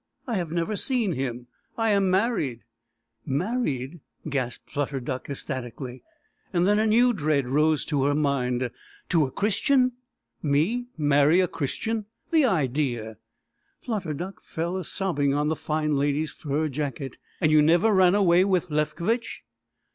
[0.25, 1.45] I have never seen him.
[1.77, 2.63] I am married."
[3.23, 6.01] "Married!" gasped Flutter Duck ecstatically.
[6.51, 8.71] Then a new dread rose to her mind.
[9.09, 9.91] "To a Christian?"
[10.41, 12.05] "Me marry a Christian!
[12.31, 13.17] The idea!"
[13.79, 17.17] Flutter Duck fell a sobbing on the fine lady's fur jacket.
[17.39, 19.43] "And you never ran away with Lefkovitch?"